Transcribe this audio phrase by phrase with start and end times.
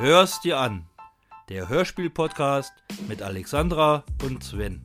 [0.00, 0.86] Hör's dir an.
[1.48, 2.72] Der Hörspiel-Podcast
[3.08, 4.80] mit Alexandra und Sven.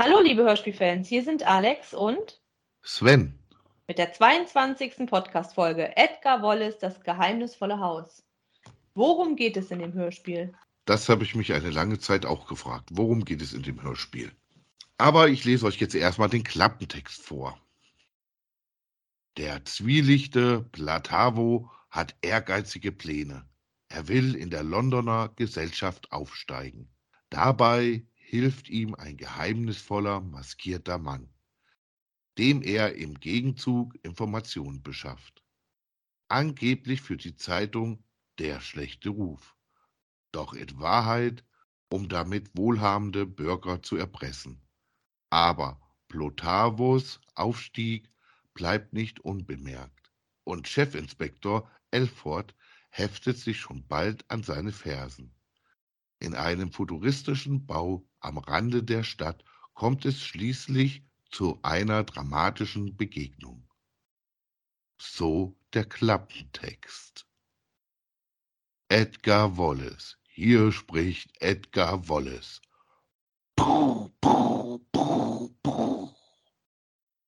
[0.00, 2.40] Hallo, liebe Hörspielfans, hier sind Alex und
[2.82, 3.38] Sven.
[3.86, 5.06] mit der 22.
[5.06, 8.24] Podcast-Folge Edgar Wallace, das geheimnisvolle Haus.
[8.94, 10.52] Worum geht es in dem Hörspiel?
[10.86, 12.88] Das habe ich mich eine lange Zeit auch gefragt.
[12.90, 14.32] Worum geht es in dem Hörspiel?
[14.98, 17.56] Aber ich lese euch jetzt erstmal den Klappentext vor.
[19.38, 23.48] Der zwielichte Platavo hat ehrgeizige Pläne.
[23.88, 26.94] Er will in der Londoner Gesellschaft aufsteigen.
[27.30, 31.32] Dabei hilft ihm ein geheimnisvoller, maskierter Mann,
[32.36, 35.42] dem er im Gegenzug Informationen beschafft.
[36.28, 38.04] Angeblich für die Zeitung
[38.38, 39.56] Der schlechte Ruf.
[40.30, 41.42] Doch in Wahrheit,
[41.88, 44.60] um damit wohlhabende Bürger zu erpressen.
[45.30, 48.11] Aber Plotavos Aufstieg
[48.54, 50.12] bleibt nicht unbemerkt
[50.44, 52.54] und Chefinspektor Elford
[52.90, 55.34] heftet sich schon bald an seine Fersen.
[56.18, 59.44] In einem futuristischen Bau am Rande der Stadt
[59.74, 63.68] kommt es schließlich zu einer dramatischen Begegnung.
[65.00, 67.26] So der Klappentext.
[68.88, 70.18] Edgar Wallace.
[70.28, 72.60] Hier spricht Edgar Wallace.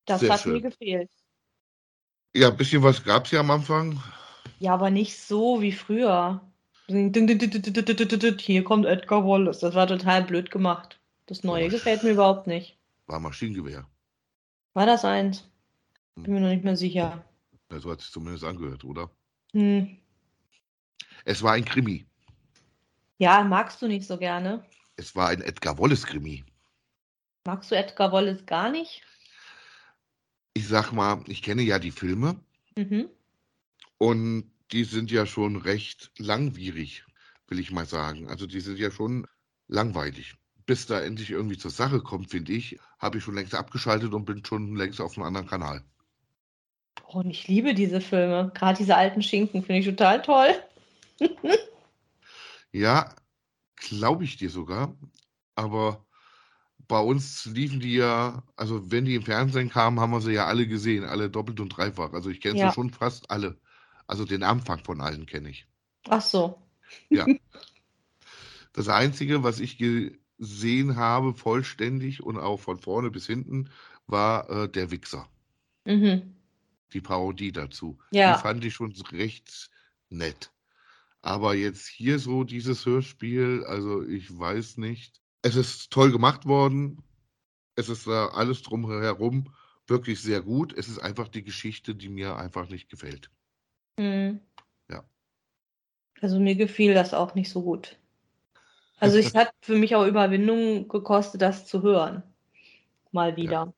[0.06, 0.52] Das Sehr hat schön.
[0.52, 1.10] mir gefehlt.
[2.34, 4.02] Ja, ein bisschen was gab es ja am Anfang.
[4.58, 6.40] Ja, aber nicht so wie früher.
[6.86, 9.60] Hier kommt Edgar Wallace.
[9.60, 11.00] Das war total blöd gemacht.
[11.26, 12.76] Das Neue gefällt mir überhaupt nicht.
[13.06, 13.88] War Maschinengewehr.
[14.74, 15.48] War das eins?
[16.16, 16.24] Hm.
[16.24, 17.24] Bin mir noch nicht mehr sicher.
[17.70, 19.10] Ja, so hat es zumindest angehört, oder?
[19.52, 19.96] Hm.
[21.24, 22.04] Es war ein Krimi.
[23.18, 24.64] Ja, magst du nicht so gerne.
[24.96, 26.44] Es war ein Edgar Wallace-Krimi.
[27.46, 29.02] Magst du Edgar Wallace gar nicht?
[30.54, 32.40] Ich sag mal, ich kenne ja die Filme
[32.76, 33.08] Mhm.
[33.98, 37.04] und die sind ja schon recht langwierig,
[37.48, 38.28] will ich mal sagen.
[38.28, 39.26] Also die sind ja schon
[39.68, 40.34] langweilig.
[40.66, 44.24] Bis da endlich irgendwie zur Sache kommt, finde ich, habe ich schon längst abgeschaltet und
[44.24, 45.84] bin schon längst auf einem anderen Kanal.
[47.06, 48.50] Oh, und ich liebe diese Filme.
[48.54, 50.54] Gerade diese alten Schinken finde ich total toll.
[52.72, 53.14] Ja,
[53.76, 54.96] glaube ich dir sogar.
[55.54, 56.04] Aber
[56.88, 60.46] bei uns liefen die ja, also wenn die im Fernsehen kamen, haben wir sie ja
[60.46, 62.12] alle gesehen, alle doppelt und dreifach.
[62.12, 62.68] Also ich kenne Ja.
[62.68, 63.56] sie schon fast alle.
[64.06, 65.66] Also den Anfang von allen kenne ich.
[66.08, 66.58] Ach so.
[67.08, 67.26] Ja.
[68.72, 73.70] Das Einzige, was ich gesehen habe, vollständig und auch von vorne bis hinten,
[74.06, 75.28] war äh, der Wichser.
[75.84, 76.34] Mhm.
[76.92, 77.98] Die Parodie dazu.
[78.10, 78.34] Ja.
[78.36, 79.70] Die fand ich schon recht
[80.10, 80.50] nett.
[81.22, 85.22] Aber jetzt hier so dieses Hörspiel, also ich weiß nicht.
[85.44, 87.02] Es ist toll gemacht worden.
[87.76, 89.54] Es ist da alles drumherum
[89.86, 90.72] wirklich sehr gut.
[90.72, 93.30] Es ist einfach die Geschichte, die mir einfach nicht gefällt.
[93.98, 94.40] Mhm.
[94.90, 95.04] Ja.
[96.22, 97.98] Also mir gefiel das auch nicht so gut.
[98.98, 102.22] Also es hat für mich auch Überwindung gekostet, das zu hören.
[103.12, 103.74] Mal wieder.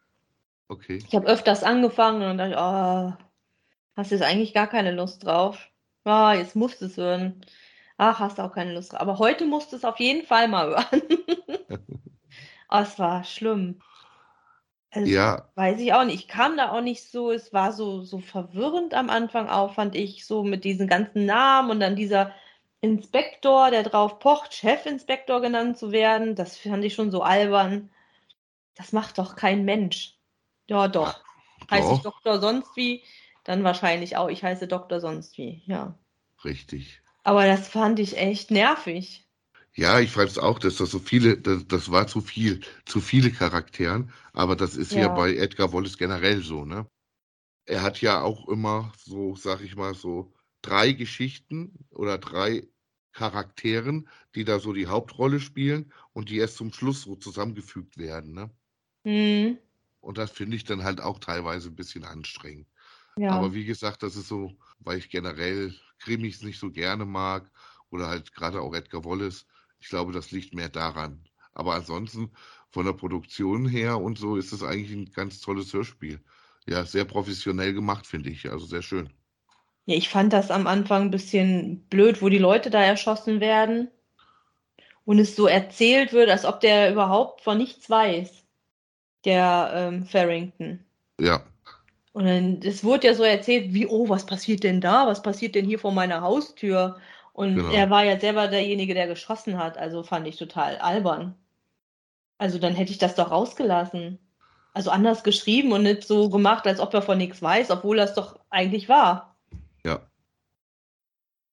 [0.69, 1.03] Okay.
[1.05, 3.25] Ich habe öfters angefangen und dachte oh,
[3.97, 5.69] hast jetzt eigentlich gar keine Lust drauf.
[6.05, 7.45] Ah, jetzt musst du es hören.
[7.99, 9.01] Ach, hast auch keine Lust drauf.
[9.01, 11.03] Aber heute musst du es auf jeden Fall mal hören.
[12.71, 13.81] oh, es war schlimm.
[14.91, 16.21] Also, Ja, Weiß ich auch nicht.
[16.21, 19.95] Ich kam da auch nicht so, es war so, so verwirrend am Anfang auch, fand
[19.95, 22.35] ich, so mit diesen ganzen Namen und dann dieser
[22.81, 26.35] Inspektor, der drauf pocht, Chefinspektor genannt zu werden.
[26.35, 27.91] Das fand ich schon so albern.
[28.75, 30.19] Das macht doch kein Mensch.
[30.69, 31.23] Ja, doch.
[31.71, 33.03] Heiße ich Doktor sonst wie,
[33.45, 35.99] dann wahrscheinlich auch, ich heiße Doktor sonst wie, ja.
[36.45, 37.03] richtig.
[37.27, 39.29] Aber das fand ich echt nervig.
[39.75, 43.01] Ja, ich fand es auch, dass das so viele, das, das war zu viel, zu
[43.01, 45.09] viele Charakteren, aber das ist ja.
[45.09, 45.09] Ja.
[45.09, 46.89] bei Edgar Wallace generell so, ne?
[47.67, 52.69] Er hat ja auch immer so, sag ich mal, so drei Geschichten oder drei
[53.13, 58.35] Charakteren, die da so die Hauptrolle spielen und die erst zum Schluss so zusammengefügt werden,
[58.35, 58.51] ne?
[59.05, 59.57] Hm,
[60.01, 62.67] Und das finde ich dann halt auch teilweise ein bisschen anstrengend.
[63.17, 63.27] ja.
[63.27, 67.51] Aber wie gesagt, das ist so, weil ich generell Krimis nicht so gerne mag
[67.91, 69.47] oder halt gerade auch Edgar Wallace.
[69.81, 71.25] Ich glaube, das liegt mehr daran.
[71.53, 72.31] Aber ansonsten
[72.71, 76.21] von der Produktion her und so ist es eigentlich ein ganz tolles Hörspiel.
[76.67, 78.51] Ja, sehr professionell gemacht, finde ich.
[78.51, 79.11] Also sehr schön.
[79.87, 83.89] Ja, ich fand das am Anfang ein bisschen blöd, wo die Leute da erschossen werden
[85.05, 88.45] und es so erzählt wird, als ob der überhaupt von nichts weiß,
[89.25, 90.85] der ähm, Farrington.
[91.21, 91.47] Ja,
[92.17, 95.07] Und dann, es wurde ja so erzählt, wie, oh, was passiert denn da?
[95.07, 96.99] Was passiert denn hier vor meiner Haustür?
[97.35, 97.71] Und Genau.
[97.71, 101.35] er war ja selber derjenige, der geschossen hat, also fand ich total albern.
[102.39, 104.19] Also dann hätte ich das doch rausgelassen.
[104.73, 108.15] Also anders geschrieben und nicht so gemacht, als ob er von nichts weiß, obwohl das
[108.15, 109.37] doch eigentlich war.
[109.85, 110.01] Ja.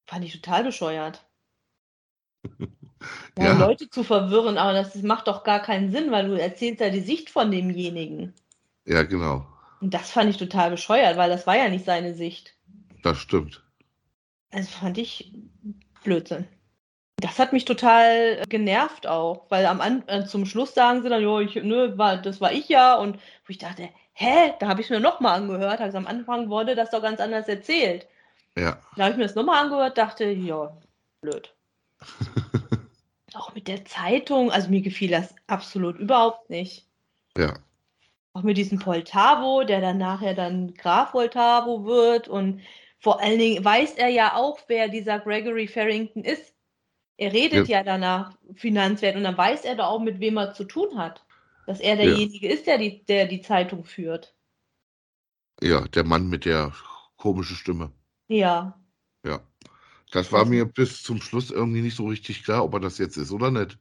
[0.07, 1.25] Fand ich total bescheuert.
[3.37, 6.79] Ja, Ja, Leute zu verwirren, aber das macht doch gar keinen Sinn, weil du erzählst
[6.79, 8.33] ja die Sicht von demjenigen.
[8.85, 9.45] ja, genau.
[9.83, 12.55] Und das fand ich total bescheuert, weil das war ja nicht seine Sicht.
[13.03, 13.61] Das stimmt.
[14.49, 15.33] Also fand ich
[16.05, 16.47] Blödsinn.
[17.17, 21.41] Das hat mich total genervt auch, weil am äh, zum Schluss sagen sie dann, jo,
[21.41, 24.89] ich, ne, war, das war ich ja und wo ich dachte, hä, da habe ich
[24.89, 28.07] mir nochmal angehört, also am Anfang wurde das doch ganz anders erzählt.
[28.57, 28.77] Ja.
[28.95, 30.77] Da habe ich mir das nochmal angehört, dachte, ja,
[31.19, 31.53] blöd.
[33.33, 36.87] Auch mit der Zeitung, also mir gefiel das absolut überhaupt nicht.
[37.37, 37.55] Ja.
[38.33, 42.61] Auch mit diesem Poltavo, der dann nachher dann Graf Poltavo wird und
[42.99, 46.55] vor allen Dingen weiß er ja auch, wer dieser Gregory Farrington ist.
[47.17, 50.63] Er redet ja, danach Finanzwert und dann weiß er doch auch, mit wem er zu
[50.63, 51.23] tun hat.
[51.67, 54.35] Dass er derjenige ist, der die, der die Zeitung führt.
[55.61, 56.73] Ja, der Mann mit der
[57.17, 57.91] komischen Stimme.
[58.29, 58.81] Ja.
[59.25, 59.41] Ja.
[60.11, 63.17] Das war mir bis zum Schluss irgendwie nicht so richtig klar, ob er das jetzt
[63.17, 63.77] ist oder nicht.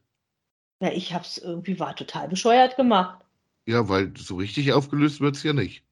[0.79, 3.22] Ja, ich hab's irgendwie, war total bescheuert gemacht.
[3.65, 5.83] Ja, weil so richtig aufgelöst wird's ja nicht.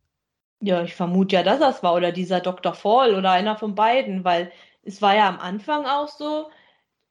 [0.62, 2.73] Ja, ich vermute ja, dass das war oder dieser Dr.
[2.73, 4.51] Fall oder einer von beiden, weil
[4.83, 6.50] es war ja am Anfang auch so,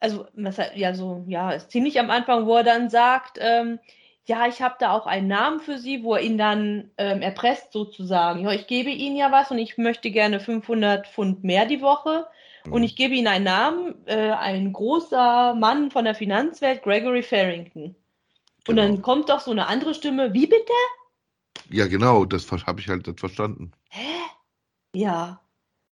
[0.01, 0.27] also
[0.75, 3.81] ja so, ja, ist ziemlich am Anfang, wo er dann sagt, ähm,
[4.27, 7.73] ja, ich habe da auch einen Namen für Sie, wo er ihn dann ähm, erpresst
[7.73, 8.41] sozusagen.
[8.45, 12.27] Ja, ich gebe Ihnen ja was und ich möchte gerne 500 Pfund mehr die Woche
[12.69, 17.97] und ich gebe Ihnen einen Namen, äh, ein großer Mann von der Finanzwelt, Gregory Farrington.
[18.69, 18.83] Und Genau.
[18.83, 20.73] dann kommt doch so eine andere Stimme, wie bitte?
[21.71, 23.73] Ja, genau, das habe ich halt nicht verstanden.
[23.91, 24.07] Hä?
[24.95, 25.41] Ja.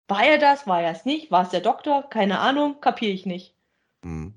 [0.09, 0.67] War er das?
[0.67, 1.31] War er es nicht?
[1.31, 2.09] War es der Doktor?
[2.09, 3.55] Keine Ahnung, kapiere ich nicht.
[4.03, 4.35] Hm.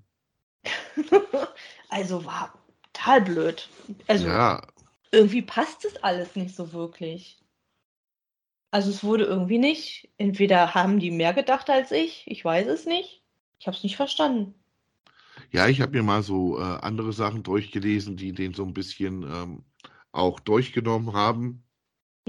[1.91, 2.53] Also war
[2.93, 3.67] total blöd.
[4.07, 4.61] Also Ja,
[5.11, 7.43] irgendwie passt es alles nicht so wirklich.
[8.71, 10.09] Also es wurde irgendwie nicht.
[10.17, 13.23] Entweder haben die mehr gedacht als ich, ich weiß es nicht.
[13.59, 14.53] Ich habe es nicht verstanden.
[15.51, 19.23] Ja, ich habe mir mal so äh, andere Sachen durchgelesen, die den so ein bisschen
[19.23, 19.63] ähm,
[20.11, 21.63] auch durchgenommen haben,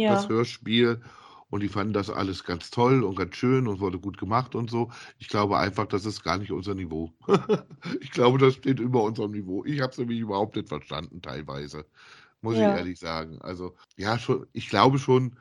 [0.06, 1.02] das Ja, Hörspiel.
[1.50, 4.70] Und die fanden das alles ganz toll und ganz schön und wurde gut gemacht und
[4.70, 4.90] so.
[5.18, 7.12] Ich glaube einfach, das ist gar nicht unser Niveau.
[8.00, 9.64] Ich glaube, das steht über unserem Niveau.
[9.64, 11.86] Ich habe es nämlich überhaupt nicht verstanden, teilweise.
[12.42, 12.70] Muss ich Ja.
[12.70, 13.40] ehrlich sagen.
[13.42, 15.36] Also, ja, schon, ich glaube schon,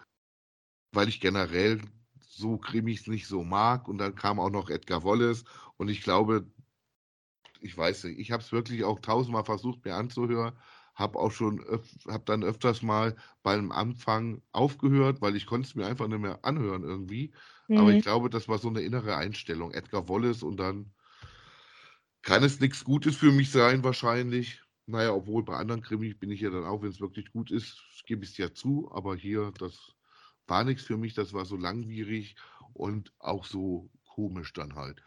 [0.94, 1.82] weil ich generell
[2.22, 3.88] so Krimis nicht so mag.
[3.88, 5.44] Und dann kam auch noch Edgar Wallace.
[5.78, 6.48] Und ich glaube,
[7.62, 10.58] ich weiß nicht, ich habe es wirklich auch tausendmal versucht, mir anzuhören.
[10.96, 11.64] Habe auch schon,
[12.08, 16.44] habe dann öfters mal beim Anfang aufgehört, weil ich konnte es mir einfach nicht mehr
[16.44, 17.34] anhören irgendwie.
[17.74, 18.02] Aber ich Mhm.
[18.02, 19.72] glaube, das war so eine innere Einstellung.
[19.72, 20.94] Edgar Wallace und dann
[22.22, 24.62] kann es nichts Gutes für mich sein, wahrscheinlich.
[24.86, 28.04] Naja, obwohl bei anderen Krimis bin ich ja dann auch, wenn es wirklich gut ist,
[28.06, 28.90] gebe ich es ja zu.
[28.92, 29.94] Aber hier, das
[30.48, 31.14] war nichts für mich.
[31.14, 32.36] Das war so langwierig
[32.74, 35.04] und auch so komisch dann halt.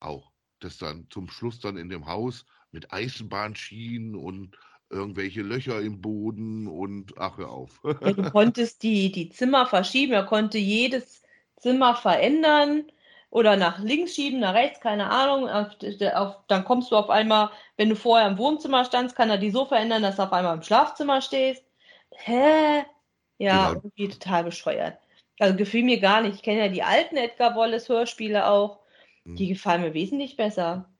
[0.00, 0.31] Auch.
[0.62, 4.56] Das dann zum Schluss dann in dem Haus mit Eisenbahnschienen und
[4.90, 7.80] irgendwelche Löcher im Boden und ach, hör auf.
[7.84, 11.22] Ja, du konntest die, die Zimmer verschieben, er konnte jedes
[11.56, 12.84] Zimmer verändern
[13.30, 15.48] oder nach links schieben, nach rechts, keine Ahnung.
[15.48, 15.68] Auf,
[16.14, 19.50] auf, dann kommst du auf einmal, wenn du vorher im Wohnzimmer standst, kann er die
[19.50, 21.64] so verändern, dass du auf einmal im Schlafzimmer stehst.
[22.10, 22.84] Hä?
[23.38, 23.80] Ja, Genau.
[23.82, 24.98] irgendwie total bescheuert.
[25.38, 26.36] Also gefiel mir gar nicht.
[26.36, 28.81] Ich kenne ja die alten Edgar Wallace Hörspiele auch.
[29.38, 29.48] Die Hm.
[29.48, 30.90] gefallen mir wesentlich besser.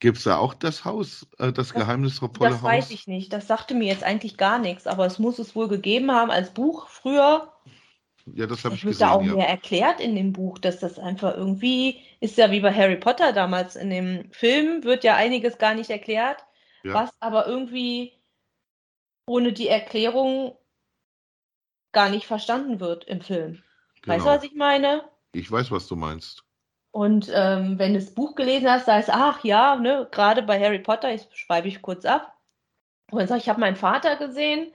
[0.00, 2.92] Gibt es da auch das Haus, äh, das Das, geheimnisvolle das weiß Haus?
[2.92, 3.32] ich nicht.
[3.32, 6.50] Das sagte mir jetzt eigentlich gar nichts, aber es muss es wohl gegeben haben als
[6.54, 7.52] Buch früher.
[8.26, 9.36] Ja, das habe Das ich wird da auch gesehen, ja.
[9.36, 13.32] mehr erklärt in dem Buch, dass das einfach irgendwie ist ja wie bei Harry Potter
[13.34, 16.44] damals in dem Film, wird ja einiges gar nicht erklärt,
[16.82, 18.12] Ja, was aber irgendwie
[19.26, 20.58] ohne die Erklärung
[21.92, 23.62] gar nicht verstanden wird im Film.
[24.06, 24.44] Weißt du, was genau.
[24.44, 25.04] ich meine?
[25.32, 26.44] Ich weiß, was du meinst.
[26.92, 30.60] Und ähm, wenn du das Buch gelesen hast, sagst du, ach ja, ne, gerade bei
[30.60, 32.36] Harry Potter, ich schreibe ich kurz ab.
[33.10, 34.72] Und dann sag ich, ich habe meinen Vater gesehen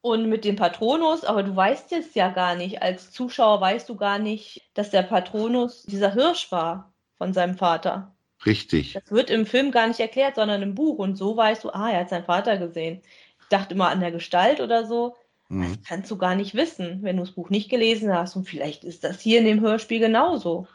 [0.00, 2.82] und mit dem Patronus, aber du weißt es ja gar nicht.
[2.82, 8.16] Als Zuschauer weißt du gar nicht, dass der Patronus dieser Hirsch war von seinem Vater.
[8.44, 8.92] Richtig.
[8.92, 10.98] Das wird im Film gar nicht erklärt, sondern im Buch.
[10.98, 13.02] Und so weißt du, ah, er hat seinen Vater gesehen.
[13.40, 15.16] Ich dachte immer an der Gestalt oder so.
[15.58, 15.82] Das Mhm.
[15.86, 18.36] kannst du gar nicht wissen, wenn du das Buch nicht gelesen hast.
[18.36, 20.66] Und vielleicht ist das hier in dem Hörspiel genauso.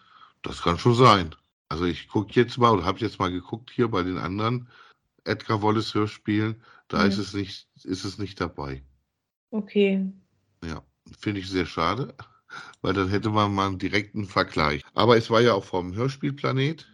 [0.41, 1.35] Das kann schon sein.
[1.69, 4.67] Also ich gucke jetzt mal oder habe jetzt mal geguckt hier bei den anderen
[5.23, 6.61] Edgar Wallace Hörspielen.
[6.87, 7.21] Da ist Hm.
[7.21, 8.83] es nicht, ist es nicht dabei.
[9.51, 10.11] Okay.
[10.65, 10.83] Ja,
[11.19, 12.13] finde ich sehr schade,
[12.81, 14.83] weil dann hätte man mal einen direkten Vergleich.
[14.93, 16.87] Aber es war ja auch vom Hörspielplanet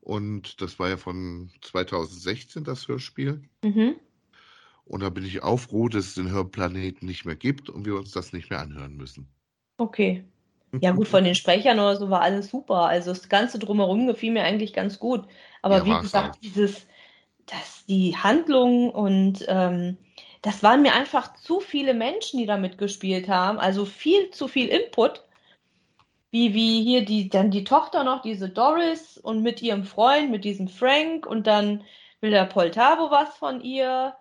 [0.00, 3.42] und das war ja von 2016 das Hörspiel.
[3.64, 3.96] Mhm.
[4.84, 7.96] Und da bin ich auch froh, dass es den Hörplaneten nicht mehr gibt und wir
[7.96, 9.28] uns das nicht mehr anhören müssen.
[9.76, 10.24] Okay.
[10.80, 12.86] Ja, gut, von den Sprechern oder so war alles super.
[12.86, 15.26] Also das Ganze drumherum gefiel mir eigentlich ganz gut.
[15.62, 16.40] Aber Ja, wie gesagt, auch.
[16.40, 16.86] dieses,
[17.46, 19.98] dass die Handlung und ähm,
[20.42, 23.58] das waren mir einfach zu viele Menschen, die da mitgespielt haben.
[23.58, 25.24] Also viel zu viel Input.
[26.30, 30.44] Wie, wie hier die, dann die Tochter noch, diese Doris und mit ihrem Freund, mit
[30.44, 31.84] diesem Frank und dann
[32.20, 34.14] will der Poltavo was von ihr.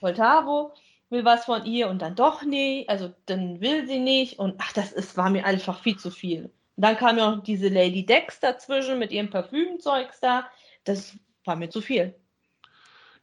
[0.00, 0.74] Poltavo
[1.10, 4.72] will was von ihr und dann doch nicht, also dann will sie nicht und ach,
[4.72, 6.44] das ist, war mir einfach viel zu viel.
[6.76, 10.48] Und dann kam ja noch diese Lady Dex dazwischen mit ihrem Parfümzeugs da,
[10.84, 12.14] das war mir zu viel.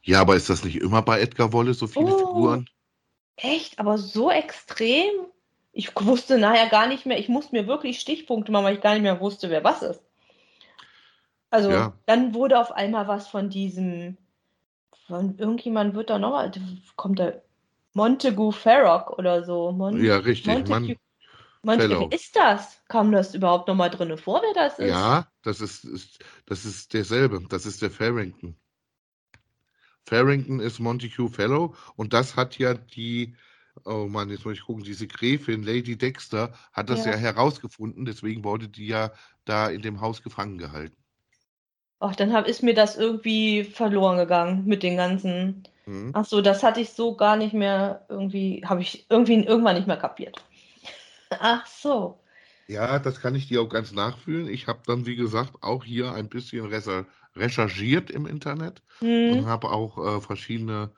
[0.04, 2.18] Ja, aber ist das nicht immer bei Edgar Wallace so viele Oh.
[2.18, 2.70] Figuren?
[3.38, 5.12] Echt, aber so extrem?
[5.72, 8.94] Ich wusste nachher gar nicht mehr, ich musste mir wirklich Stichpunkte machen, weil ich gar
[8.94, 10.02] nicht mehr wusste, wer was ist.
[11.50, 11.94] Also, Ja.
[12.06, 14.18] dann wurde auf einmal was von diesem,
[15.08, 16.52] von irgendjemand wird da nochmal,
[16.96, 17.34] kommt da
[17.96, 19.72] Montague Farrock oder so.
[19.72, 20.68] Mon Ja, richtig.
[20.68, 20.98] Montague,
[21.66, 22.10] Fellow.
[22.10, 22.82] wer ist das?
[22.88, 24.90] Kam das überhaupt nochmal drin vor, wer das ist?
[24.90, 27.42] ja, das ist, ist, das ist derselbe.
[27.50, 28.56] Das ist der Farrington.
[30.08, 33.36] Farrington ist Montague Fellow und das hat ja die,
[33.86, 37.12] oh Mann, jetzt muss ich gucken, diese Gräfin Lady Dexter hat das Ja.
[37.12, 39.12] ja herausgefunden, deswegen wurde die ja
[39.46, 40.96] da in dem Haus gefangen gehalten.
[42.00, 45.64] Ach, dann hab, ist mir das irgendwie verloren gegangen mit den ganzen.
[45.88, 46.14] Mhm.
[46.14, 49.88] Ach so, das hatte ich so gar nicht mehr irgendwie, habe ich irgendwie irgendwann nicht
[49.88, 50.44] mehr kapiert.
[51.40, 52.20] Ach so.
[52.68, 54.48] Ja, das kann ich dir auch ganz nachfühlen.
[54.48, 56.66] Ich habe dann, wie gesagt, auch hier ein bisschen
[57.36, 58.82] recherchiert im Internet
[59.24, 59.46] und Hm.
[59.46, 60.92] habe auch äh, verschiedene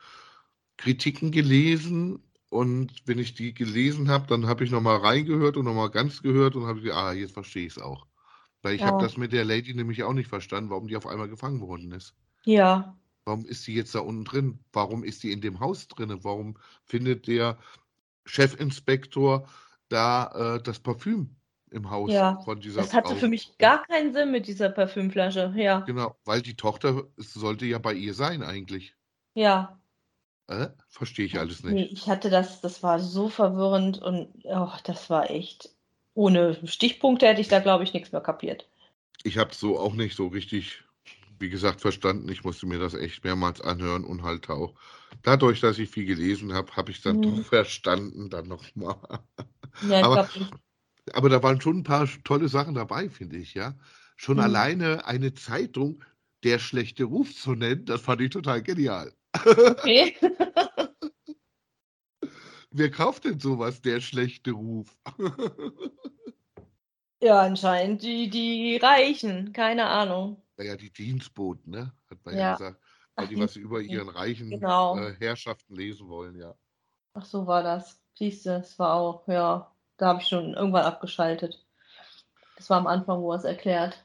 [0.77, 2.23] Kritiken gelesen.
[2.49, 6.55] Und wenn ich die gelesen habe, dann habe ich nochmal reingehört und nochmal ganz gehört
[6.55, 8.07] und habe gesagt, ah, jetzt verstehe ich es auch.
[8.63, 8.99] Weil ich habe Ja.
[8.99, 12.15] das mit der Lady nämlich auch nicht verstanden, warum die auf einmal gefangen worden ist.
[12.45, 12.95] Ja.
[13.27, 14.59] Warum ist sie jetzt da unten drin?
[14.71, 16.17] Warum ist sie in dem Haus drin?
[16.23, 17.57] Warum findet der
[18.25, 19.47] Chefinspektor
[19.89, 21.35] da äh, das Parfüm
[21.69, 23.15] im Haus Ja, von dieser Das hatte Frau?
[23.15, 25.53] für mich gar keinen Sinn mit dieser Parfümflasche.
[25.57, 25.81] Ja.
[25.81, 28.95] Genau, weil die Tochter sollte ja bei ihr sein eigentlich.
[29.33, 29.77] Ja.
[30.47, 30.67] Äh?
[30.87, 31.91] Verstehe ich alles Nee, nicht.
[31.91, 35.69] ich hatte das, das war so verwirrend und oh, das war echt.
[36.13, 38.69] Ohne Stichpunkte hätte ich da, glaube ich, nichts mehr kapiert.
[39.23, 40.83] Ich habe so auch nicht so richtig,
[41.39, 42.29] wie gesagt, verstanden.
[42.29, 44.73] Ich musste mir das echt mehrmals anhören und halt auch.
[45.23, 47.21] Dadurch, dass ich viel gelesen habe, habe ich dann Mhm.
[47.21, 48.95] doch verstanden, dann nochmal.
[49.87, 50.29] Ja, Aber-
[51.13, 53.77] Aber da waren schon ein paar tolle Sachen dabei, finde ich, ja.
[54.17, 54.43] Schon Mhm.
[54.43, 56.03] alleine eine Zeitung,
[56.43, 59.13] der schlechte Ruf zu nennen, das fand ich total genial.
[59.45, 60.15] okay.
[62.71, 64.95] Wer kauft denn sowas, der schlechte Ruf?
[67.19, 70.39] Ja, anscheinend die, die Reichen, keine Ahnung.
[70.57, 71.93] Naja, die Dienstboten, ne?
[72.09, 72.51] Hat man ja, Ja.
[72.53, 72.81] gesagt.
[73.15, 74.97] Weil die was über ihren reichen Genau.
[74.97, 76.53] äh, Herrschaften lesen wollen, ja.
[77.13, 77.99] Ach so war das.
[78.15, 81.65] Siehst du, es war auch, ja, da habe ich schon irgendwann abgeschaltet.
[82.57, 84.03] Das war am Anfang, wo er es erklärt.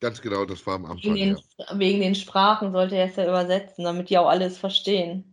[0.00, 1.78] Ganz genau, das war am Wegen Anfang, den, ja.
[1.78, 5.24] wegen den Sprachen sollte er es ja übersetzen, damit die auch alles verstehen.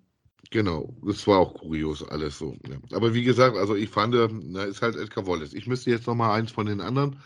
[0.51, 2.55] Genau, das war auch kurios alles so.
[2.67, 2.77] Ja.
[2.95, 5.53] Aber wie gesagt, also ich fand, na, ist halt Edgar Wallace.
[5.53, 7.19] Ich müsste jetzt nochmal eins von den anderen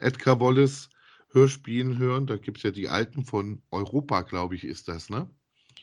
[0.00, 0.88] Edgar Wallace
[1.36, 2.26] Hörspielen hören.
[2.26, 5.30] Da gibt es ja die alten von Europa, glaube ich, ist das, ne?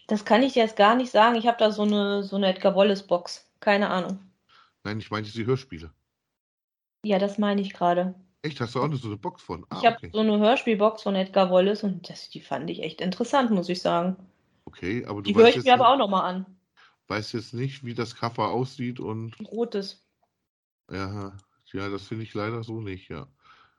[0.07, 1.35] Das kann ich dir jetzt gar nicht sagen.
[1.35, 3.51] Ich habe da so eine, so eine Edgar Wallace-Box.
[3.59, 4.17] Keine Ahnung.
[4.83, 5.93] Nein, ich meine die Hörspiele.
[7.05, 8.15] Ja, das meine ich gerade.
[8.41, 9.65] Echt, hast du auch noch so eine Box von?
[9.69, 10.09] Ah, Ich habe okay.
[10.13, 13.81] so eine Hörspielbox von Edgar Wallace und das, die fand ich echt interessant, muss ich
[13.81, 14.17] sagen.
[14.65, 16.45] Okay, aber du Die höre ich mir aber auch nochmal an.
[17.07, 20.05] weißt jetzt nicht, wie das Cover aussieht und rotes.
[20.91, 21.37] ja,
[21.73, 23.27] ja, das finde ich leider so nicht, ja.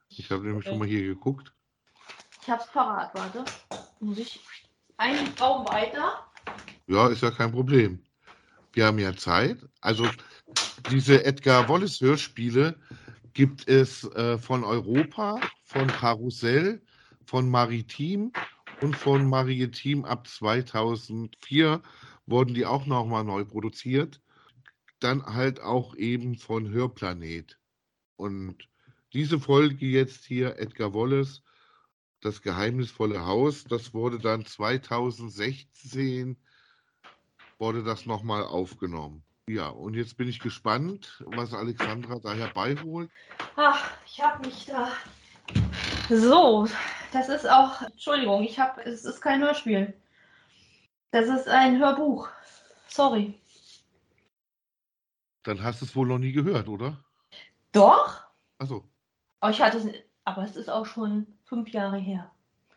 [0.08, 0.70] Ich habe nämlich Okay.
[0.70, 1.54] schon mal hier geguckt.
[2.44, 3.42] Ich hab's parat, warte.
[4.00, 4.38] Muss ich
[4.98, 6.26] einen Raum weiter?
[6.86, 8.04] Ja, ist ja kein Problem.
[8.74, 9.66] Wir haben ja Zeit.
[9.80, 10.06] Also
[10.90, 12.78] diese Edgar Wallace Hörspiele
[13.32, 16.82] gibt es äh, von Europa, von Karussell,
[17.24, 18.30] von Maritim
[18.82, 21.80] und von Maritim ab 2004
[22.26, 24.20] wurden die auch nochmal neu produziert.
[25.00, 27.58] Dann halt auch eben von Hörplanet.
[28.16, 28.68] Und
[29.14, 31.40] diese Folge jetzt hier, Edgar Wallace,
[32.24, 36.36] das geheimnisvolle Haus, das wurde dann 2016
[37.58, 39.22] wurde das nochmal aufgenommen.
[39.46, 43.10] Ja, und jetzt bin ich gespannt, was Alexandra da herbeiholt.
[43.56, 44.90] Ach, ich habe mich da.
[46.08, 46.66] So,
[47.12, 47.82] das ist auch.
[47.82, 48.82] Entschuldigung, ich habe.
[48.84, 49.92] Es ist kein Hörspiel.
[51.10, 52.28] Das ist ein Hörbuch.
[52.88, 53.38] Sorry.
[55.42, 57.04] Dann hast du es wohl noch nie gehört, oder?
[57.72, 58.22] Doch?
[58.58, 58.88] Achso.
[59.40, 59.86] Aber ich hatte es.
[60.24, 62.30] Aber es ist auch schon fünf Jahre her.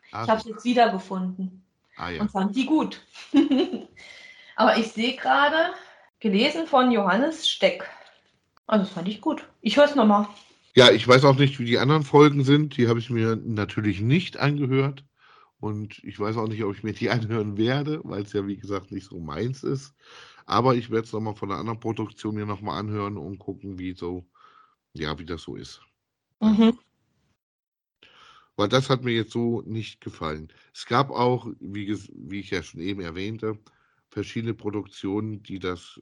[0.09, 1.63] Ich habe es jetzt wiedergefunden
[1.97, 2.21] ah ja.
[2.21, 3.01] und fand die gut.
[4.55, 5.73] Aber ich sehe gerade,
[6.19, 7.87] gelesen von Johannes Steck.
[8.65, 9.47] Also das fand ich gut.
[9.61, 10.27] Ich höre es nochmal.
[10.73, 12.77] Ja, ich weiß auch nicht, wie die anderen Folgen sind.
[12.77, 15.03] Die habe ich mir natürlich nicht angehört.
[15.59, 18.57] Und ich weiß auch nicht, ob ich mir die anhören werde, weil es ja, wie
[18.57, 19.93] gesagt, nicht so meins ist.
[20.45, 23.93] Aber ich werde es nochmal von einer anderen Produktion mir nochmal anhören und gucken, wie
[23.93, 24.25] so,
[24.93, 25.81] ja, wie das so ist.
[26.39, 26.77] Mhm.
[28.57, 30.51] Weil das hat mir jetzt so nicht gefallen.
[30.73, 33.57] Es gab auch, wie, wie ich ja schon eben erwähnte,
[34.09, 36.01] verschiedene Produktionen, die das,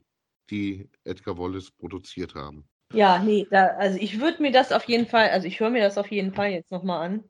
[0.50, 2.66] die Edgar Wallace produziert haben.
[2.92, 5.82] Ja, nee, da, also ich würde mir das auf jeden Fall, also ich höre mir
[5.82, 7.24] das auf jeden Fall jetzt nochmal an.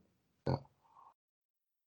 [0.47, 0.61] Ja.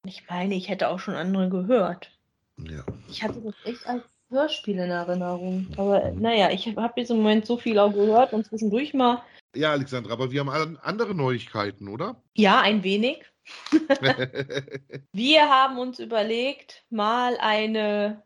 [0.06, 2.12] Ich meine, ich hätte auch schon andere gehört.
[2.58, 2.84] Ja.
[3.10, 5.68] Ich hatte das echt als Hörspiel in Erinnerung.
[5.78, 9.24] Aber naja, ich habe jetzt im Moment so viel auch gehört und zwischendurch mal.
[9.56, 12.22] Ja, Alexandra, aber wir haben andere Neuigkeiten, oder?
[12.36, 13.26] Ja, ein wenig.
[15.12, 18.24] wir haben uns überlegt, mal eine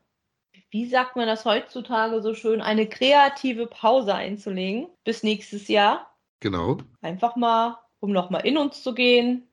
[0.73, 6.17] wie sagt man das heutzutage so schön, eine kreative Pause einzulegen bis nächstes Jahr.
[6.39, 6.77] Genau.
[7.01, 9.47] Einfach mal, um nochmal in uns zu gehen,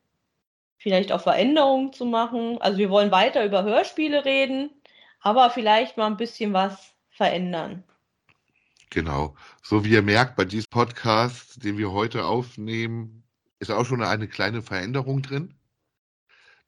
[0.77, 2.59] vielleicht auch Veränderungen zu machen.
[2.59, 4.71] Also wir wollen weiter über Hörspiele reden,
[5.19, 7.83] aber vielleicht mal ein bisschen was verändern.
[8.91, 9.35] Genau.
[9.63, 13.23] So wie ihr merkt, bei diesem Podcast, den wir heute aufnehmen,
[13.59, 15.55] ist auch schon eine kleine Veränderung drin.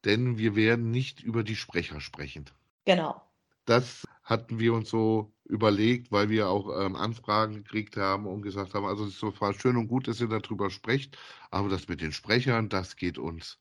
[0.06, 2.46] Denn wir werden nicht über die Sprecher sprechen.
[2.86, 3.22] Genau.
[3.66, 8.74] Das hatten wir uns so überlegt, weil wir auch ähm, Anfragen gekriegt haben und gesagt
[8.74, 11.18] haben, also es ist zwar schön und gut, dass ihr darüber sprecht,
[11.52, 13.60] aber das mit den Sprechern, das geht uns,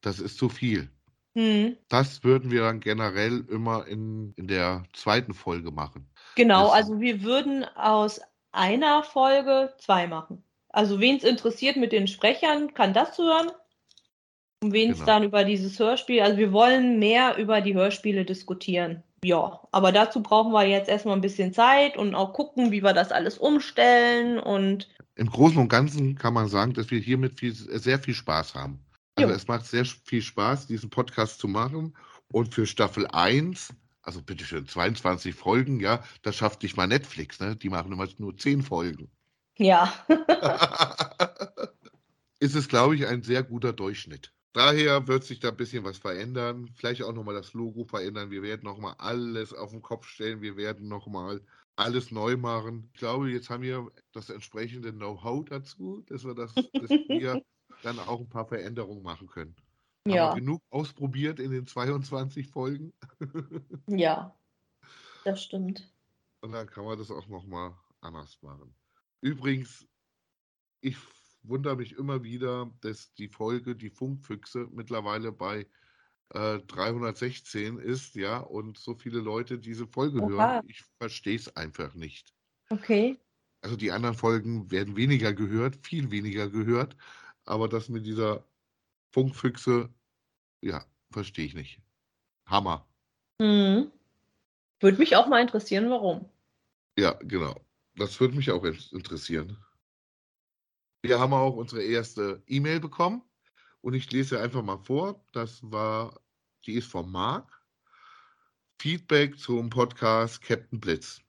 [0.00, 0.90] das ist zu viel.
[1.34, 1.76] Hm.
[1.88, 6.08] Das würden wir dann generell immer in, in der zweiten Folge machen.
[6.36, 8.20] Genau, das, also wir würden aus
[8.52, 10.42] einer Folge zwei machen.
[10.68, 13.50] Also wen es interessiert mit den Sprechern, kann das hören.
[14.62, 15.06] Und wen es genau.
[15.06, 19.02] dann über dieses Hörspiel, also wir wollen mehr über die Hörspiele diskutieren.
[19.24, 22.92] Ja, aber dazu brauchen wir jetzt erstmal ein bisschen Zeit und auch gucken, wie wir
[22.92, 24.88] das alles umstellen und.
[25.16, 28.80] Im Großen und Ganzen kann man sagen, dass wir hiermit viel, sehr viel Spaß haben.
[29.16, 29.36] Also jo.
[29.36, 31.94] es macht sehr viel Spaß, diesen Podcast zu machen.
[32.32, 37.40] Und für Staffel 1, also bitte schön, 22 Folgen, ja, das schafft nicht mal Netflix,
[37.40, 37.56] ne?
[37.56, 39.10] Die machen immer nur 10 Folgen.
[39.56, 39.92] Ja.
[42.40, 44.32] ist es, glaube ich, ein sehr guter Durchschnitt.
[44.52, 46.68] Daher wird sich da ein bisschen was verändern.
[46.74, 48.30] Vielleicht auch nochmal das Logo verändern.
[48.30, 50.40] Wir werden nochmal alles auf den Kopf stellen.
[50.40, 51.40] Wir werden nochmal
[51.76, 52.90] alles neu machen.
[52.92, 57.42] Ich glaube, jetzt haben wir das entsprechende Know-how dazu, dass wir, das, dass wir
[57.82, 59.54] dann auch ein paar Veränderungen machen können.
[60.06, 60.34] Ja.
[60.34, 62.92] Genug ausprobiert in den 22 Folgen?
[63.86, 64.34] ja,
[65.24, 65.92] das stimmt.
[66.40, 68.74] Und dann kann man das auch nochmal anders machen.
[69.20, 69.86] Übrigens,
[70.80, 70.96] ich
[71.42, 75.66] wundere mich immer wieder, dass die Folge Die Funkfüchse mittlerweile bei
[76.30, 80.28] äh, 316 ist, ja, und so viele Leute diese Folge Oha.
[80.28, 80.64] hören.
[80.68, 82.32] Ich verstehe es einfach nicht.
[82.70, 83.18] Okay.
[83.62, 86.96] Also die anderen Folgen werden weniger gehört, viel weniger gehört,
[87.44, 88.49] aber das mit dieser
[89.10, 89.92] Funkfüchse,
[90.60, 91.80] ja, verstehe ich nicht.
[92.46, 92.86] Hammer.
[93.38, 93.90] Mhm.
[94.80, 96.28] Würde mich auch mal interessieren, warum.
[96.96, 97.60] Ja, genau.
[97.96, 99.56] Das würde mich auch interessieren.
[101.02, 103.22] Wir haben auch unsere erste E-Mail bekommen
[103.80, 105.24] und ich lese einfach mal vor.
[105.32, 106.20] Das war,
[106.66, 107.60] die ist von Marc.
[108.80, 111.20] Feedback zum Podcast Captain Blitz.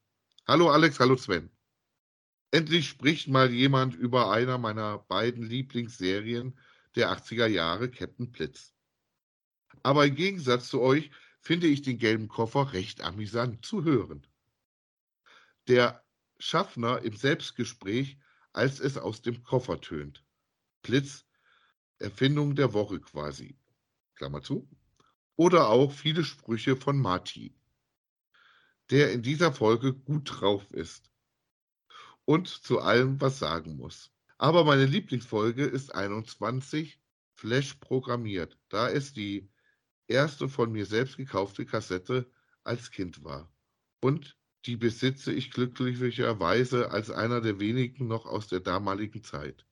[0.47, 1.49] Hallo Alex, hallo Sven.
[2.51, 6.57] Endlich spricht mal jemand über einer meiner beiden Lieblingsserien
[6.95, 8.73] der 80er Jahre, Captain Blitz.
[9.83, 14.27] Aber im Gegensatz zu euch finde ich den gelben Koffer recht amüsant zu hören.
[15.67, 16.03] Der
[16.37, 18.17] Schaffner im Selbstgespräch
[18.53, 20.23] als es aus dem Koffer tönt.
[20.81, 21.25] Blitz,
[21.99, 23.57] Erfindung der Woche quasi.
[24.15, 24.67] Klammer zu.
[25.35, 27.55] Oder auch viele Sprüche von Marty,
[28.89, 31.11] der in dieser Folge gut drauf ist
[32.25, 34.11] und zu allem was sagen muss.
[34.41, 36.99] Aber meine Lieblingsfolge ist 21
[37.35, 39.47] Flash programmiert, da es die
[40.07, 42.27] erste von mir selbst gekaufte Kassette
[42.63, 43.53] als Kind war.
[43.99, 49.67] Und die besitze ich glücklicherweise als einer der wenigen noch aus der damaligen Zeit.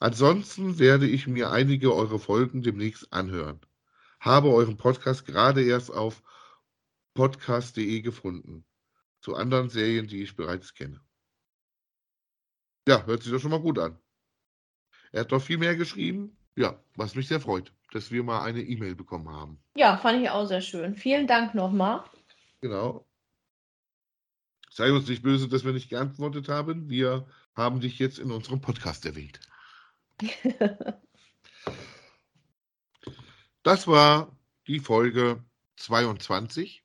[0.00, 3.60] Ansonsten werde ich mir einige eurer Folgen demnächst anhören.
[4.18, 6.24] Habe euren Podcast gerade erst auf
[7.14, 8.64] podcast.de gefunden.
[9.20, 11.00] Zu anderen Serien, die ich bereits kenne.
[12.90, 13.96] Ja, hört sich doch schon mal gut an.
[15.12, 16.36] Er hat doch viel mehr geschrieben.
[16.56, 19.62] Ja, was mich sehr freut, dass wir mal eine E-Mail bekommen haben.
[19.76, 20.96] Ja, fand ich auch sehr schön.
[20.96, 22.02] Vielen Dank nochmal.
[22.60, 23.06] Genau.
[24.72, 26.90] Sei uns nicht böse, dass wir nicht geantwortet haben.
[26.90, 29.38] Wir haben dich jetzt in unserem Podcast erwähnt.
[33.62, 35.44] das war die Folge
[35.76, 36.84] 22.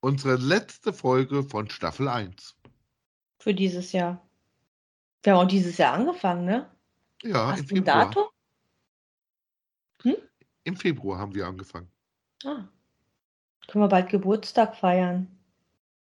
[0.00, 2.56] unsere letzte Folge von Staffel 1.
[3.38, 4.23] Für dieses Jahr.
[5.24, 6.70] Wir haben auch dieses Jahr angefangen, ne?
[7.22, 8.04] Ja, Hast im du ein Februar.
[8.04, 8.24] Datum?
[10.64, 11.90] Im Februar haben wir angefangen.
[12.44, 12.64] Ah.
[13.66, 15.26] Können wir bald Geburtstag feiern.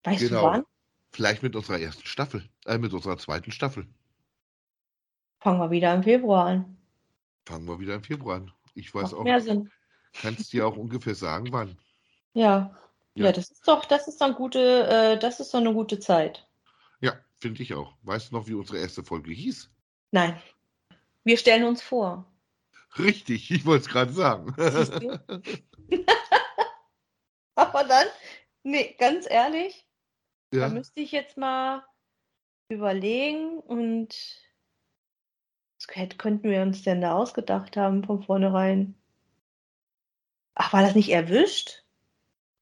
[0.03, 0.43] Weißt du Genau.
[0.43, 0.63] wann?
[1.11, 3.87] Vielleicht mit unserer ersten Staffel, äh, mit unserer zweiten Staffel.
[5.39, 6.77] Fangen wir wieder im Februar an.
[7.45, 8.51] Fangen wir wieder im Februar an.
[8.73, 9.69] Ich weiß Macht auch, mehr Sinn.
[10.13, 11.77] kannst dir auch ungefähr sagen, wann.
[12.33, 12.75] Ja.
[13.15, 13.25] Ja.
[13.25, 16.46] Ja, das ist doch, das ist dann gute, äh, das ist doch eine gute Zeit.
[17.39, 17.95] Finde ich auch.
[18.03, 19.69] Weißt du noch, wie unsere erste Folge hieß?
[20.11, 20.41] Nein.
[21.23, 22.31] Wir stellen uns vor.
[22.97, 24.55] Richtig, ich wollte es gerade sagen.
[27.55, 28.07] Aber dann,
[28.63, 29.87] nee, ganz ehrlich,
[30.51, 31.83] da ja, müsste ich jetzt mal
[32.69, 34.15] überlegen und
[35.77, 38.95] was könnten wir uns denn da ausgedacht haben von vornherein?
[40.55, 41.83] Ach, war das nicht erwischt?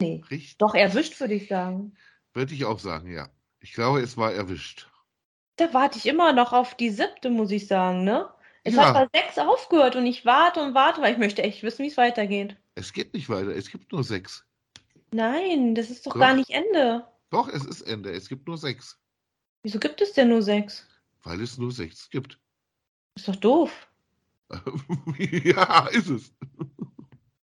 [0.01, 0.57] Nee, richtig.
[0.57, 1.95] doch erwischt, würde ich sagen.
[2.33, 3.29] Würde ich auch sagen, ja.
[3.65, 4.87] Ich glaube, es war erwischt.
[5.55, 8.29] Da warte ich immer noch auf die siebte, muss ich sagen, ne?
[8.63, 8.93] Es Ja.
[8.93, 11.87] hat bei sechs aufgehört und ich warte und warte, weil ich möchte echt wissen, wie
[11.87, 12.57] es weitergeht.
[12.75, 13.55] Es geht nicht weiter.
[13.55, 14.45] Es gibt nur sechs.
[15.11, 16.19] Nein, das ist doch Doch.
[16.19, 17.07] gar nicht Ende.
[17.31, 18.11] Doch, es ist Ende.
[18.11, 18.99] Es gibt nur sechs.
[19.63, 20.85] Wieso gibt es denn nur sechs?
[21.23, 22.39] Weil es nur sechs gibt.
[23.15, 23.87] Ist doch doof.
[25.43, 26.31] ja, ist es.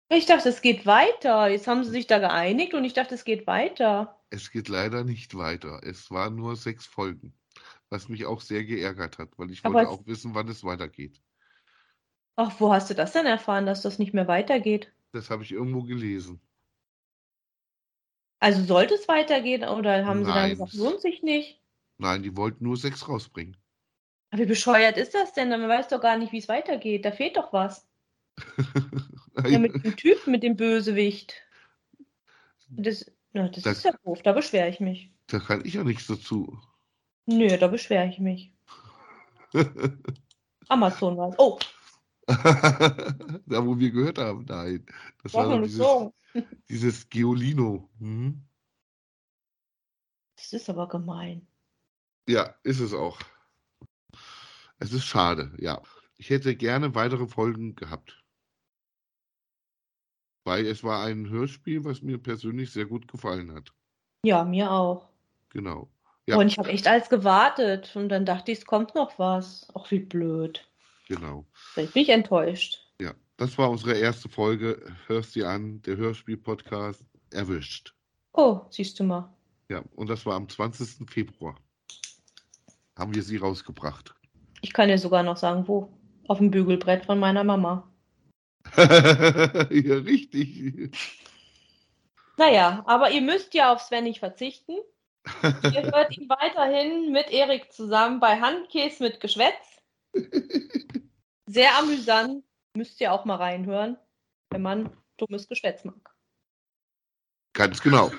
[0.10, 1.48] Ich dachte, es geht weiter.
[1.48, 4.16] Jetzt haben sie sich da geeinigt und ich dachte, es geht weiter.
[4.32, 5.82] Es geht leider nicht weiter.
[5.84, 7.34] Es waren nur sechs Folgen.
[7.90, 11.22] Was mich auch sehr geärgert hat, weil ich Aber wollte auch wissen, wann es weitergeht.
[12.38, 14.92] Ach, wo hast du das denn erfahren, dass das nicht mehr weitergeht?
[15.12, 16.42] Das habe ich irgendwo gelesen.
[18.42, 21.62] Also sollte es weitergehen oder haben sie dann Nein, gesagt, es- lohnt sich nicht?
[21.98, 23.58] Nein, die wollten nur sechs rausbringen.
[24.32, 25.50] Aber wie bescheuert ist das denn?
[25.50, 27.06] Man weiß doch gar nicht, wie es weitergeht.
[27.06, 27.89] Da fehlt doch was.
[29.48, 31.34] Ja, mit dem Typen, mit dem Bösewicht.
[32.70, 34.22] Das, na, das Das- ist ja doof.
[34.24, 35.14] Da beschwere ich mich.
[35.28, 36.60] da kann ich ja nichts dazu.
[37.26, 38.54] Nö, da beschwere ich mich.
[40.68, 41.36] Amazon war es.
[41.38, 41.58] Oh,
[42.28, 44.86] da, wo wir gehört haben, nein.
[45.24, 46.14] Das war nicht dieses, so.
[46.70, 47.90] dieses Geolino.
[48.00, 48.44] Hm?
[50.36, 51.48] Das ist aber gemein.
[52.28, 53.20] Ja, ist es auch.
[54.78, 55.82] Es ist schade, ja.
[56.18, 58.19] Ich hätte gerne weitere Folgen gehabt.
[60.44, 63.72] Weil es war ein Hörspiel, was mir persönlich sehr gut gefallen hat.
[64.24, 65.10] Ja, mir auch.
[65.50, 65.90] Genau.
[66.28, 66.38] Ja.
[66.38, 67.96] Und ich habe echt alles gewartet.
[67.96, 69.68] Und dann dachte ich, es kommt noch was.
[69.74, 70.68] Ach, wie blöd.
[71.08, 71.46] Genau.
[71.54, 72.80] Vielleicht bin ich enttäuscht.
[73.02, 73.14] Ja.
[73.38, 74.84] Das war unsere erste Folge.
[75.08, 77.96] Hörst dir an, der Hörspiel-Podcast erwischt.
[78.34, 79.34] Oh, siehst du mal.
[79.70, 81.10] Ja, und das war am 20.
[81.10, 81.56] Februar.
[82.98, 84.14] Haben wir sie rausgebracht.
[84.62, 85.94] Ich kann dir sogar noch sagen, wo.
[86.28, 87.90] Auf dem Bügelbrett von meiner Mama.
[88.78, 90.92] ja, richtig.
[92.38, 94.78] Naja, aber ihr müsst ja auf Sven nicht verzichten.
[95.74, 99.82] Ihr hört ihn weiterhin mit Erik zusammen bei Handkäse mit Geschwätz.
[101.46, 102.44] Sehr amüsant.
[102.76, 103.98] Müsst ihr auch mal reinhören,
[104.52, 106.16] wenn man dummes Geschwätz mag.
[107.54, 108.12] Ganz genau.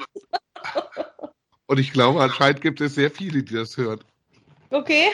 [1.66, 4.03] Und ich glaube, anscheinend gibt es sehr viele, die das hören.
[4.70, 5.12] Okay?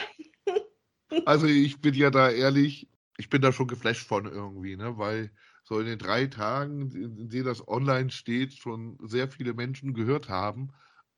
[1.25, 4.97] Also ich bin ja da ehrlich, ich bin da schon geflasht von irgendwie, ne?
[4.97, 5.31] Weil
[5.63, 10.29] so in den drei Tagen, in denen das online steht, schon sehr viele Menschen gehört
[10.29, 10.69] haben.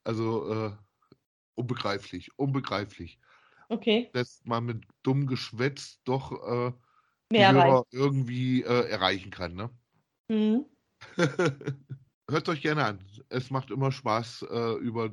[0.04, 0.78] Also äh,
[1.56, 3.20] unbegreiflich, unbegreiflich,
[3.72, 4.12] Okay.
[4.14, 6.74] dass man mit dumm Geschwätz doch äh,
[7.32, 7.52] Mehr.
[7.52, 9.72] Hörer irgendwie äh, erreichen kann, ne?
[10.30, 10.66] Mhm.
[12.30, 13.00] Hört euch gerne an.
[13.30, 15.12] Es macht immer Spaß, äh, über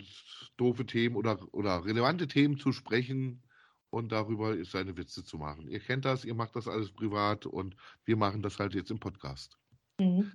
[0.57, 3.46] doofe Themen oder, oder relevante Themen zu sprechen
[3.91, 5.69] und darüber seine Witze zu machen.
[5.69, 8.99] Ihr kennt das, ihr macht das alles privat und wir machen das halt jetzt im
[9.01, 9.59] Podcast.
[9.99, 10.33] Mhm.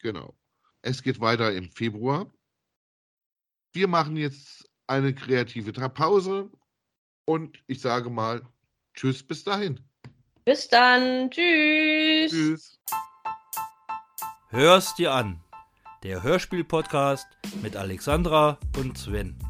[0.00, 0.34] Genau.
[0.82, 2.30] Es geht weiter im Februar.
[3.72, 6.50] Wir machen jetzt eine kreative Pause
[7.26, 8.42] und ich sage mal
[8.94, 9.78] Tschüss, bis dahin.
[10.44, 11.30] Bis dann.
[11.30, 12.30] Tschüss.
[12.32, 12.80] Tschüss.
[14.48, 15.40] Hör's dir an.
[16.02, 17.26] Der Hörspiel-Podcast
[17.62, 19.49] mit Alexandra und Sven.